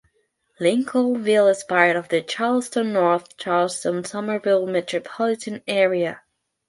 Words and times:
Lincolnville 0.59 1.47
is 1.47 1.63
part 1.63 1.95
of 1.95 2.09
the 2.09 2.23
Charleston-North 2.23 3.37
Charleston-Summerville 3.37 4.65
metropolitan 4.67 5.61
area. 5.67 6.21